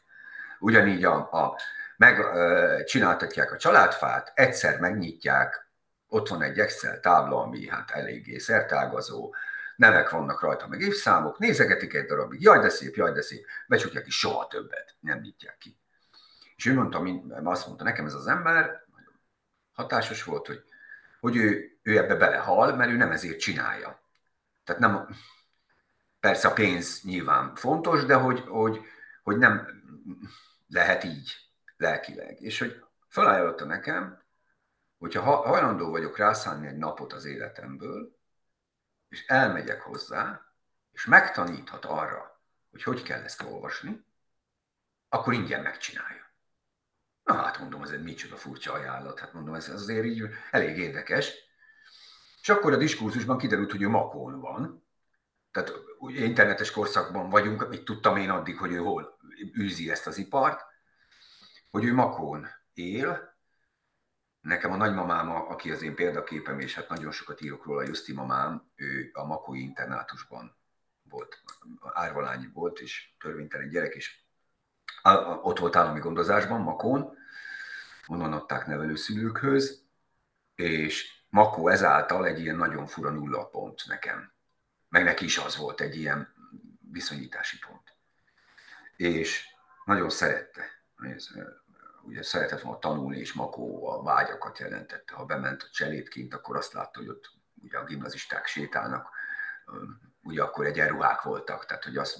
[0.58, 1.58] Ugyanígy a, a
[1.96, 2.18] meg
[3.52, 5.63] a családfát, egyszer megnyitják,
[6.14, 9.35] ott van egy Excel tábla, ami hát eléggé szertágazó,
[9.77, 14.05] nevek vannak rajta, meg évszámok, nézegetik egy darabig, jaj de szép, jaj de szép, becsukják
[14.05, 15.79] ki soha többet, nem nyitják ki.
[16.57, 17.03] És ő mondta,
[17.44, 18.85] azt mondta nekem ez az ember,
[19.72, 20.64] hatásos volt, hogy,
[21.20, 24.03] hogy ő, ő ebbe belehal, mert ő nem ezért csinálja.
[24.64, 25.09] Tehát nem,
[26.20, 28.81] persze a pénz nyilván fontos, de hogy, hogy,
[29.22, 29.68] hogy nem
[30.68, 31.33] lehet így
[31.77, 32.40] lelkileg.
[32.40, 34.23] És hogy felajánlotta nekem,
[35.05, 38.17] hogyha hajlandó vagyok rászánni egy napot az életemből,
[39.09, 40.40] és elmegyek hozzá,
[40.93, 42.40] és megtaníthat arra,
[42.71, 44.05] hogy hogy kell ezt olvasni,
[45.09, 46.33] akkor ingyen megcsinálja.
[47.23, 51.33] Na hát mondom, ez egy micsoda furcsa ajánlat, hát mondom, ez azért így elég érdekes.
[52.40, 54.87] És akkor a diskurzusban kiderült, hogy ő Makón van,
[55.51, 59.19] tehát ugye internetes korszakban vagyunk, mit tudtam én addig, hogy ő hol
[59.59, 60.64] űzi ezt az ipart,
[61.71, 63.34] hogy ő Makón él,
[64.44, 68.70] Nekem a nagymamám, aki az én példaképem, és hát nagyon sokat írok róla, Justi mamám,
[68.76, 70.57] ő a Makói internátusban
[71.02, 71.42] volt,
[71.92, 74.20] árvalányi volt, és törvénytelen gyerek, és
[75.42, 77.16] ott volt állami gondozásban, Makón,
[78.07, 79.85] onnan adták nevelőszülőkhöz,
[80.54, 84.33] és Makó ezáltal egy ilyen nagyon fura nulla pont nekem.
[84.88, 86.35] Meg neki is az volt egy ilyen
[86.90, 87.96] viszonyítási pont.
[88.96, 89.46] És
[89.85, 90.64] nagyon szerette
[92.07, 95.14] ugye szeretett volna tanulni, és Makó a vágyakat jelentette.
[95.14, 97.31] Ha bement a cselédként, akkor azt látta, hogy ott
[97.62, 99.09] ugye a gimnazisták sétálnak,
[100.23, 102.19] ugye akkor egyenruhák voltak, tehát hogy az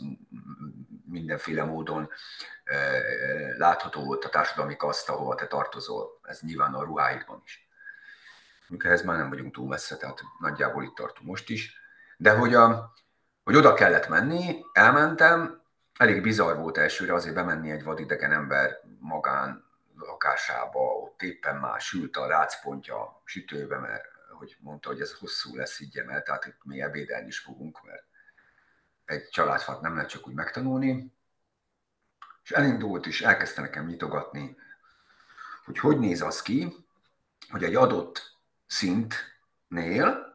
[1.07, 2.11] mindenféle módon
[3.59, 7.69] látható volt a társadalmi kaszt, ahova te tartozol, ez nyilván a ruháidban is.
[8.69, 11.81] Mikor ehhez már nem vagyunk túl messze, tehát nagyjából itt tartunk most is.
[12.17, 12.93] De hogy, a,
[13.45, 15.63] hogy oda kellett menni, elmentem,
[15.99, 19.64] elég bizarr volt elsőre azért bemenni egy vadidegen ember magán
[20.25, 25.57] lakásába, ott éppen már sült a rácpontja a sütőbe, mert hogy mondta, hogy ez hosszú
[25.57, 28.05] lesz, higgyem el, tehát itt mi ebédelni is fogunk, mert
[29.05, 31.13] egy családfát nem lehet csak úgy megtanulni.
[32.43, 34.57] És elindult, és elkezdte nekem nyitogatni,
[35.65, 36.87] hogy hogy néz az ki,
[37.51, 40.35] hogy egy adott szintnél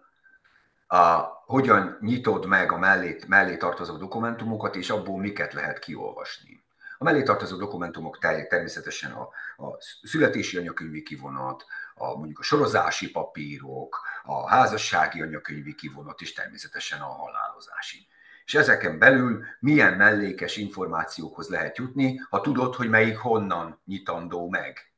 [0.88, 0.98] a,
[1.46, 6.64] hogyan nyitod meg a mellé, mellé tartozó dokumentumokat, és abból miket lehet kiolvasni.
[7.02, 9.22] A mellé tartozó dokumentumok természetesen a,
[9.66, 17.02] a születési anyakönyvi kivonat, a, mondjuk a sorozási papírok, a házassági anyakönyvi kivonat, és természetesen
[17.02, 18.08] a halálozási.
[18.46, 24.94] És ezeken belül milyen mellékes információkhoz lehet jutni, ha tudod, hogy melyik honnan nyitandó meg.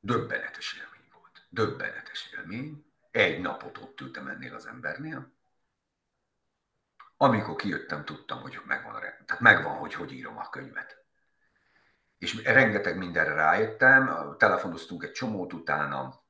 [0.00, 1.46] Döbbenetes élmény volt.
[1.48, 2.84] Döbbenetes élmény.
[3.10, 5.32] Egy napot ott ültem ennél az embernél,
[7.16, 11.04] amikor kijöttem, tudtam, hogy megvan, tehát megvan, hogy hogy írom a könyvet.
[12.18, 16.22] És rengeteg mindenre rájöttem, telefonoztunk egy csomót utána,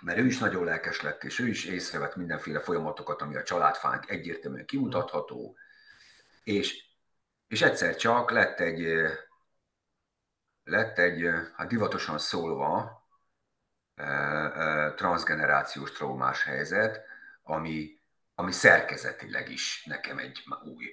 [0.00, 4.10] mert ő is nagyon lelkes lett, és ő is észrevett mindenféle folyamatokat, ami a családfánk
[4.10, 5.56] egyértelműen kimutatható,
[6.42, 6.84] és,
[7.48, 8.86] és egyszer csak lett egy,
[10.64, 12.98] lett egy, hát divatosan szólva,
[14.96, 17.00] transgenerációs traumás helyzet,
[17.42, 17.99] ami
[18.40, 20.84] ami szerkezetileg is nekem egy új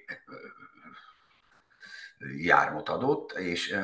[2.38, 3.80] jármot adott, és,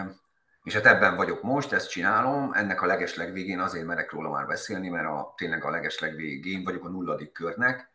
[0.64, 4.46] és hát ebben vagyok most, ezt csinálom, ennek a legesleg végén azért merek róla már
[4.46, 7.90] beszélni, mert a, tényleg a legesleg végén vagyok a nulladik körnek,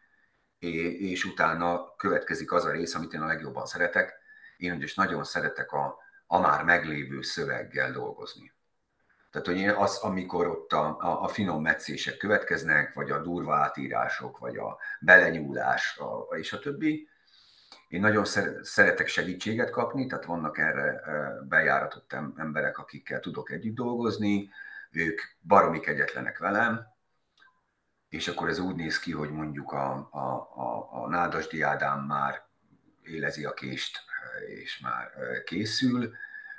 [0.58, 4.14] és utána következik az a rész, amit én a legjobban szeretek.
[4.56, 8.52] Én ugyanis nagyon szeretek a, a már meglévő szöveggel dolgozni.
[9.30, 14.38] Tehát, hogy az, amikor ott a, a, a finom meccések következnek, vagy a durva átírások,
[14.38, 17.08] vagy a belenyúlás, a, és a többi,
[17.88, 18.24] én nagyon
[18.62, 21.02] szeretek segítséget kapni, tehát vannak erre
[21.48, 24.50] bejáratott emberek, akikkel tudok együtt dolgozni,
[24.90, 26.86] ők baromi kegyetlenek velem,
[28.08, 30.18] és akkor ez úgy néz ki, hogy mondjuk a, a,
[30.54, 32.46] a, a Nádasdi Ádám már
[33.02, 34.00] élezi a kést,
[34.46, 35.10] és már
[35.44, 36.12] készül.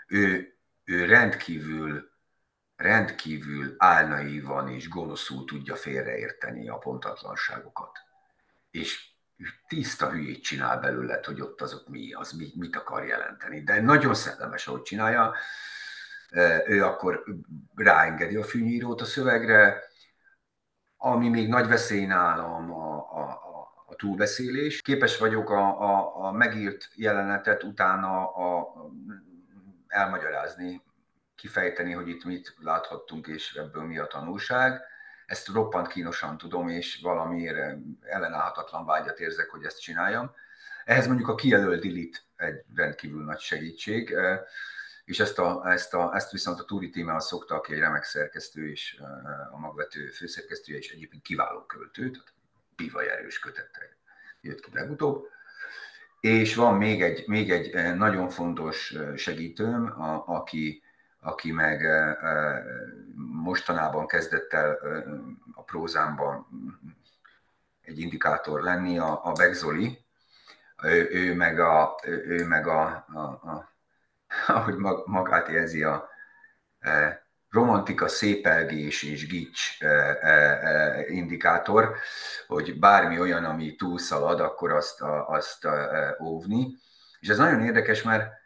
[0.08, 0.54] Ő,
[0.84, 2.12] ő rendkívül
[2.80, 7.98] rendkívül álnaívan és gonoszul tudja félreérteni a pontatlanságokat.
[8.72, 9.08] És
[9.68, 13.64] tiszta hülyét csinál belőle, hogy ott azok mi, az mit, mit akar jelenteni.
[13.64, 15.34] De nagyon szellemes, ahogy csinálja.
[16.66, 17.24] Ő akkor
[17.76, 19.84] ráengedi a fűnyírót a szövegre,
[20.98, 24.82] ami még nagy veszély nálam a, a, a, a túlbeszélés.
[24.82, 28.74] Képes vagyok a, a, a megírt jelenetet utána a,
[29.88, 30.82] elmagyarázni,
[31.40, 34.82] kifejteni, hogy itt mit láthattunk, és ebből mi a tanulság.
[35.26, 40.32] Ezt roppant kínosan tudom, és valamiért ellenállhatatlan vágyat érzek, hogy ezt csináljam.
[40.86, 44.16] Ehhez mondjuk a kijelölt delete egy rendkívül nagy segítség,
[45.06, 48.70] és ezt, a, ezt, a, ezt viszont a Túri Tímel szokta, aki egy remek szerkesztő,
[48.70, 49.02] és
[49.52, 52.34] a magvető főszerkesztője, és egyébként kiváló költő, tehát
[52.76, 53.88] bivaj erős kötettel
[54.42, 55.28] jött ki legutóbb.
[56.20, 60.84] És van még egy, még egy nagyon fontos segítőm, a, aki,
[61.22, 61.86] aki meg
[63.44, 64.80] mostanában kezdett el
[65.54, 66.48] a prózámban
[67.82, 70.06] egy indikátor lenni, a, a Begzoli,
[70.84, 73.70] ő, ő meg a, ő meg a, a, a
[74.48, 76.10] ahogy magát érzi a
[77.50, 79.78] romantika, szépelgés és gics
[81.08, 81.96] indikátor,
[82.48, 85.68] hogy bármi olyan, ami túlszalad, akkor azt, azt
[86.22, 86.78] óvni.
[87.20, 88.39] És ez nagyon érdekes, mert,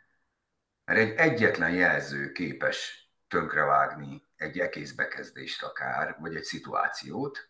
[0.85, 7.47] mert egy egyetlen jelző képes tönkrevágni egy egész bekezdést akár, vagy egy szituációt.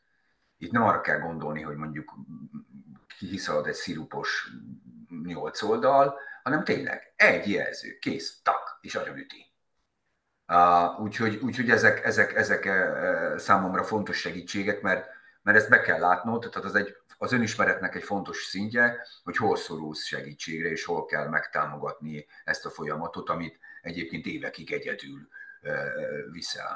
[0.57, 2.13] Itt nem arra kell gondolni, hogy mondjuk
[3.17, 4.47] kihiszalad egy szirupos
[5.23, 9.51] nyolc oldal, hanem tényleg egy jelző, kész, tak, és üti.
[10.47, 15.09] Uh, úgyhogy, úgyhogy ezek, ezek, ezek uh, számomra fontos segítségek, mert,
[15.41, 19.55] mert ezt be kell látnod, tehát az, egy, az önismeretnek egy fontos szintje, hogy hol
[19.55, 25.27] szorulsz segítségre, és hol kell megtámogatni ezt a folyamatot, amit egyébként évekig egyedül
[26.31, 26.73] viszel.